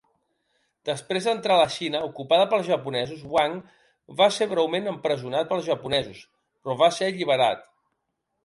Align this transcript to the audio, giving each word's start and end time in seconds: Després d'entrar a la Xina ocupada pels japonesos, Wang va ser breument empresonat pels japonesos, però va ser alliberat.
Després 0.89 1.27
d'entrar 1.27 1.57
a 1.57 1.59
la 1.59 1.67
Xina 1.73 2.01
ocupada 2.07 2.47
pels 2.53 2.65
japonesos, 2.71 3.21
Wang 3.35 3.59
va 4.23 4.31
ser 4.39 4.49
breument 4.55 4.93
empresonat 4.95 5.53
pels 5.53 5.69
japonesos, 5.71 6.27
però 6.63 6.79
va 6.85 6.93
ser 6.99 7.13
alliberat. 7.13 7.63